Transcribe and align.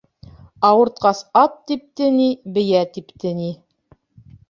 Ауыртҡас 0.69 1.19
ат 1.43 1.61
типте 1.73 2.09
ни, 2.17 2.27
бейә 2.59 2.83
типте 2.99 3.39
ни. 3.45 3.55